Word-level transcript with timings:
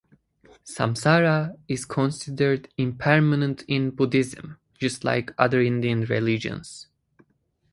Samsara 0.65 1.55
is 1.67 1.85
considered 1.85 2.69
impermanent 2.75 3.63
in 3.67 3.91
Buddhism, 3.91 4.57
just 4.73 5.03
like 5.03 5.31
other 5.37 5.61
Indian 5.61 6.05
religions. 6.05 6.87